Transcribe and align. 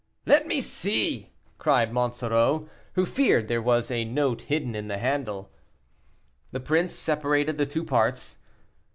"Let 0.25 0.47
me 0.47 0.61
see," 0.61 1.29
cried 1.59 1.93
Monsoreau, 1.93 2.67
who 2.93 3.05
feared 3.05 3.47
there 3.47 3.61
was 3.61 3.91
a 3.91 4.03
note 4.03 4.41
hidden 4.41 4.73
in 4.73 4.87
the 4.87 4.97
handle. 4.97 5.51
The 6.51 6.59
prince 6.59 6.95
separated 6.95 7.59
the 7.59 7.67
two 7.67 7.83
parts. 7.83 8.37